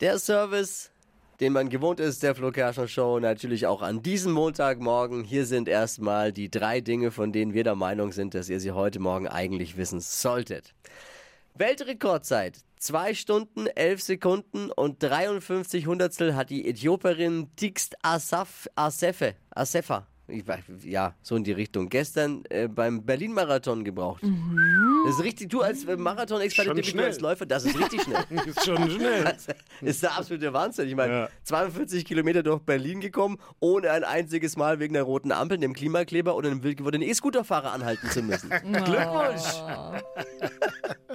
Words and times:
Der 0.00 0.20
Service, 0.20 0.92
den 1.40 1.52
man 1.52 1.70
gewohnt 1.70 1.98
ist, 1.98 2.22
der 2.22 2.36
Flo 2.36 2.52
Kerschner 2.52 2.86
Show, 2.86 3.18
natürlich 3.18 3.66
auch 3.66 3.82
an 3.82 4.00
diesem 4.00 4.30
Montagmorgen. 4.30 5.24
Hier 5.24 5.44
sind 5.44 5.66
erstmal 5.66 6.32
die 6.32 6.48
drei 6.48 6.80
Dinge, 6.80 7.10
von 7.10 7.32
denen 7.32 7.52
wir 7.52 7.64
der 7.64 7.74
Meinung 7.74 8.12
sind, 8.12 8.34
dass 8.34 8.48
ihr 8.48 8.60
sie 8.60 8.70
heute 8.70 9.00
Morgen 9.00 9.26
eigentlich 9.26 9.76
wissen 9.76 9.98
solltet. 9.98 10.72
Weltrekordzeit. 11.54 12.58
2 12.78 13.14
Stunden, 13.14 13.66
11 13.66 14.00
Sekunden 14.00 14.70
und 14.70 15.02
53 15.02 15.88
Hundertstel 15.88 16.36
hat 16.36 16.50
die 16.50 16.68
Äthiopierin 16.68 17.48
Tixt 17.56 17.96
Asaf, 18.02 18.68
Asefe, 18.76 19.34
Asefa 19.50 20.06
ich, 20.28 20.44
ja, 20.84 21.14
so 21.22 21.36
in 21.36 21.44
die 21.44 21.52
Richtung. 21.52 21.88
Gestern 21.88 22.44
äh, 22.50 22.68
beim 22.68 23.04
Berlin-Marathon 23.04 23.84
gebraucht. 23.84 24.22
Mhm. 24.22 25.04
Das 25.06 25.16
ist 25.16 25.24
richtig, 25.24 25.48
du 25.48 25.62
als 25.62 25.84
äh, 25.84 25.96
Marathon-Experte, 25.96 26.80
du 26.80 27.02
als 27.02 27.20
Läufer, 27.20 27.46
das 27.46 27.64
ist 27.64 27.78
richtig 27.78 28.02
schnell. 28.02 28.24
das 28.30 28.46
ist 28.46 28.64
schon 28.64 28.90
schnell. 28.90 29.24
Das 29.24 29.46
ist 29.80 30.02
der 30.02 30.16
absolute 30.16 30.52
Wahnsinn. 30.52 30.88
Ich 30.88 30.94
meine, 30.94 31.12
ja. 31.12 31.28
42 31.44 32.04
Kilometer 32.04 32.42
durch 32.42 32.60
Berlin 32.60 33.00
gekommen, 33.00 33.38
ohne 33.60 33.90
ein 33.90 34.04
einziges 34.04 34.56
Mal 34.56 34.78
wegen 34.80 34.94
der 34.94 35.04
roten 35.04 35.32
Ampel, 35.32 35.58
dem 35.58 35.72
Klimakleber 35.72 36.36
oder 36.36 36.50
einem 36.50 36.62
wild 36.62 36.78
gewordenen 36.78 37.08
E-Scooter-Fahrer 37.08 37.72
anhalten 37.72 38.10
zu 38.10 38.22
müssen. 38.22 38.50
Glückwunsch! 38.62 39.62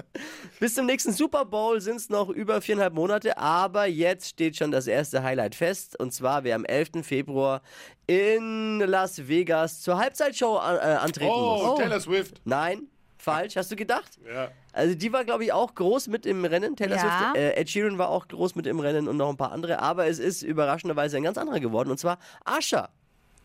Bis 0.63 0.76
zum 0.76 0.85
nächsten 0.85 1.12
Super 1.12 1.44
Bowl 1.44 1.81
sind 1.81 1.98
es 1.98 2.09
noch 2.09 2.30
über 2.30 2.62
viereinhalb 2.62 2.94
Monate, 2.94 3.38
aber 3.38 3.85
jetzt 3.85 4.30
steht 4.30 4.55
schon 4.55 4.71
das 4.71 4.88
erste 4.88 5.21
Highlight 5.21 5.55
fest. 5.55 5.99
Und 5.99 6.13
zwar, 6.13 6.45
wer 6.45 6.55
am 6.55 6.63
11. 6.63 7.05
Februar 7.05 7.62
in 8.08 8.80
Las 8.80 9.27
Vegas 9.27 9.81
zur 9.81 9.98
Halbzeitshow 9.98 10.55
äh, 10.55 10.59
antreten 10.59 11.34
oh, 11.35 11.57
muss. 11.57 11.70
Oh, 11.71 11.76
Taylor 11.76 11.99
Swift. 11.99 12.40
Nein, 12.45 12.88
falsch. 13.18 13.57
Hast 13.57 13.73
du 13.73 13.76
gedacht? 13.76 14.18
Ja. 14.26 14.52
Also 14.71 14.95
die 14.95 15.12
war, 15.12 15.26
glaube 15.26 15.44
ich, 15.44 15.52
auch 15.52 15.76
groß 15.76 16.07
mit 16.07 16.26
im 16.26 16.45
Rennen. 16.45 16.77
Taylor 16.77 16.95
ja. 16.95 17.02
Swift. 17.02 17.35
Äh, 17.35 17.59
Ed 17.59 17.70
Sheeran 17.70 17.98
war 17.98 18.07
auch 18.07 18.26
groß 18.30 18.55
mit 18.55 18.66
im 18.66 18.80
Rennen 18.80 19.09
und 19.09 19.18
noch 19.18 19.27
ein 19.27 19.35
paar 19.35 19.52
andere. 19.52 19.80
Aber 19.80 20.07
es 20.07 20.18
ist 20.18 20.43
überraschenderweise 20.43 21.18
ein 21.18 21.23
ganz 21.23 21.38
anderer 21.38 21.59
geworden. 21.59 21.91
Und 21.91 21.98
zwar 21.98 22.20
Asha. 22.45 22.88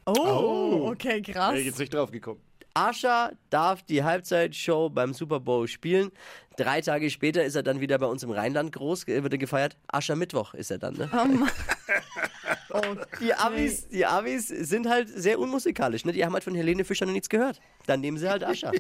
Oh, 0.06 0.12
oh. 0.16 0.90
okay, 0.92 1.20
krass. 1.20 1.54
Wäre 1.54 1.64
jetzt 1.64 1.80
nicht 1.80 1.92
drauf 1.92 2.12
gekommen. 2.12 2.40
Asha 2.78 3.32
darf 3.50 3.82
die 3.82 4.04
Halbzeitshow 4.04 4.88
beim 4.88 5.12
Super 5.12 5.40
Bowl 5.40 5.66
spielen. 5.66 6.12
Drei 6.56 6.80
Tage 6.80 7.10
später 7.10 7.42
ist 7.42 7.56
er 7.56 7.64
dann 7.64 7.80
wieder 7.80 7.98
bei 7.98 8.06
uns 8.06 8.22
im 8.22 8.30
Rheinland 8.30 8.70
groß, 8.70 9.08
wird 9.08 9.32
er 9.32 9.38
gefeiert. 9.38 9.76
Ascher 9.88 10.14
Mittwoch 10.14 10.54
ist 10.54 10.70
er 10.70 10.78
dann, 10.78 10.94
ne? 10.94 11.10
Oh 11.12 11.46
Okay. 12.70 12.96
Die 13.20 13.34
Amis, 13.34 13.88
die 13.88 14.04
Amis 14.04 14.48
sind 14.48 14.88
halt 14.88 15.08
sehr 15.08 15.38
unmusikalisch. 15.38 16.04
Ne? 16.04 16.12
Die 16.12 16.24
haben 16.24 16.34
halt 16.34 16.44
von 16.44 16.54
Helene 16.54 16.84
Fischer 16.84 17.06
noch 17.06 17.12
nichts 17.12 17.28
gehört. 17.28 17.60
Dann 17.86 18.00
nehmen 18.00 18.18
sie 18.18 18.28
halt 18.28 18.44
Ascher. 18.44 18.72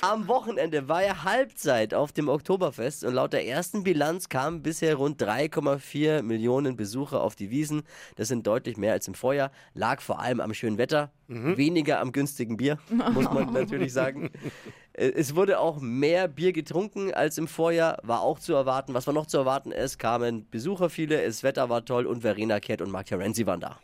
Am 0.00 0.28
Wochenende 0.28 0.88
war 0.88 1.04
ja 1.04 1.24
Halbzeit 1.24 1.94
auf 1.94 2.12
dem 2.12 2.28
Oktoberfest 2.28 3.04
und 3.04 3.14
laut 3.14 3.32
der 3.32 3.46
ersten 3.46 3.82
Bilanz 3.82 4.28
kamen 4.28 4.62
bisher 4.62 4.94
rund 4.96 5.22
3,4 5.22 6.22
Millionen 6.22 6.76
Besucher 6.76 7.22
auf 7.22 7.34
die 7.34 7.50
Wiesen. 7.50 7.82
Das 8.16 8.28
sind 8.28 8.46
deutlich 8.46 8.76
mehr 8.76 8.92
als 8.92 9.08
im 9.08 9.14
Vorjahr. 9.14 9.50
Lag 9.74 10.00
vor 10.00 10.20
allem 10.20 10.40
am 10.40 10.54
schönen 10.54 10.78
Wetter, 10.78 11.10
mhm. 11.26 11.56
weniger 11.56 12.00
am 12.00 12.12
günstigen 12.12 12.56
Bier, 12.56 12.78
muss 13.12 13.30
man 13.30 13.52
natürlich 13.52 13.92
sagen. 13.92 14.30
Äh, 14.94 15.12
es 15.14 15.34
wurde 15.34 15.58
auch 15.58 15.80
mehr 15.80 16.28
Bier 16.28 16.52
getrunken 16.52 17.12
als 17.12 17.38
im 17.38 17.48
Vorjahr, 17.48 17.98
war 18.02 18.22
auch 18.22 18.38
zu 18.38 18.54
erwarten. 18.54 18.94
Was 18.94 19.06
war 19.06 19.14
noch 19.14 19.26
zu 19.26 19.36
erwarten? 19.36 19.72
Es 19.72 19.98
kamen 19.98 20.48
Besucher 20.50 20.88
viele, 20.88 21.24
das 21.24 21.42
Wetter 21.42 21.68
war 21.68 21.84
toll 21.84 22.06
und 22.06 22.22
Verena 22.22 22.60
Kehrt 22.60 22.80
und 22.84 22.92
Mark 22.92 23.06
Terenzi 23.06 23.46
waren 23.46 23.60
da. 23.60 23.78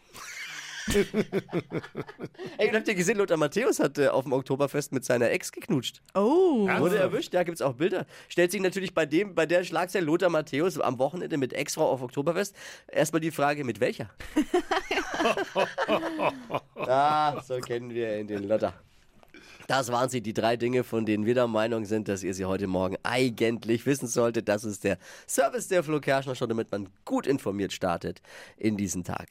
Ey, 2.58 2.70
habt 2.70 2.88
ihr 2.88 2.94
gesehen, 2.94 3.18
Lothar 3.18 3.36
Matthäus 3.36 3.80
hat 3.80 3.98
äh, 3.98 4.08
auf 4.08 4.24
dem 4.24 4.32
Oktoberfest 4.32 4.92
mit 4.92 5.04
seiner 5.04 5.30
Ex 5.30 5.52
geknutscht. 5.52 6.02
Oh. 6.14 6.68
Wurde 6.78 6.98
erwischt, 6.98 7.34
ja, 7.34 7.42
gibt's 7.42 7.62
auch 7.62 7.74
Bilder. 7.74 8.06
Stellt 8.28 8.50
sich 8.50 8.60
natürlich 8.60 8.94
bei 8.94 9.06
dem, 9.06 9.34
bei 9.34 9.46
der 9.46 9.64
Schlagzeile 9.64 10.06
Lothar 10.06 10.30
Matthäus 10.30 10.80
am 10.80 10.98
Wochenende 10.98 11.36
mit 11.36 11.52
Ex-Frau 11.52 11.88
auf 11.88 12.02
Oktoberfest 12.02 12.56
erstmal 12.88 13.20
die 13.20 13.30
Frage, 13.30 13.64
mit 13.64 13.80
welcher? 13.80 14.10
ah, 16.76 17.40
so 17.42 17.58
kennen 17.58 17.90
wir 17.90 18.16
in 18.16 18.26
den 18.26 18.48
Lothar. 18.48 18.74
Das 19.70 19.92
waren 19.92 20.08
sie, 20.08 20.20
die 20.20 20.32
drei 20.32 20.56
Dinge, 20.56 20.82
von 20.82 21.06
denen 21.06 21.26
wir 21.26 21.34
der 21.34 21.46
Meinung 21.46 21.84
sind, 21.84 22.08
dass 22.08 22.24
ihr 22.24 22.34
sie 22.34 22.44
heute 22.44 22.66
Morgen 22.66 22.96
eigentlich 23.04 23.86
wissen 23.86 24.08
solltet. 24.08 24.48
Das 24.48 24.64
ist 24.64 24.82
der 24.82 24.98
Service 25.28 25.68
der 25.68 25.84
Flo 25.84 26.00
Kerschner 26.00 26.34
Show, 26.34 26.46
damit 26.46 26.72
man 26.72 26.88
gut 27.04 27.28
informiert 27.28 27.72
startet 27.72 28.20
in 28.56 28.76
diesen 28.76 29.04
Tag. 29.04 29.28